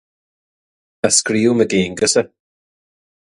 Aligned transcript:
A 1.07 1.09
scríobh 1.17 1.57
Mac 1.59 1.71
Aonghusa. 1.77 2.21